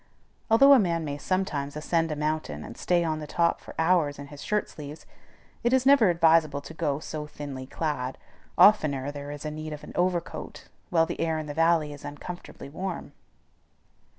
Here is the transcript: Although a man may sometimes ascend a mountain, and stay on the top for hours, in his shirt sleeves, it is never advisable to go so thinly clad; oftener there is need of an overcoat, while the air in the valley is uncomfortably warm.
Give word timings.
Although 0.49 0.73
a 0.73 0.79
man 0.79 1.05
may 1.05 1.19
sometimes 1.19 1.75
ascend 1.77 2.11
a 2.11 2.15
mountain, 2.15 2.63
and 2.63 2.75
stay 2.75 3.03
on 3.03 3.19
the 3.19 3.27
top 3.27 3.61
for 3.61 3.75
hours, 3.77 4.17
in 4.17 4.29
his 4.29 4.41
shirt 4.41 4.67
sleeves, 4.67 5.05
it 5.63 5.73
is 5.73 5.85
never 5.85 6.09
advisable 6.09 6.59
to 6.59 6.73
go 6.73 6.97
so 6.99 7.27
thinly 7.27 7.67
clad; 7.67 8.17
oftener 8.57 9.11
there 9.11 9.29
is 9.29 9.45
need 9.45 9.73
of 9.73 9.83
an 9.83 9.93
overcoat, 9.95 10.69
while 10.89 11.05
the 11.05 11.21
air 11.21 11.37
in 11.37 11.45
the 11.45 11.53
valley 11.53 11.93
is 11.93 12.03
uncomfortably 12.03 12.67
warm. 12.67 13.11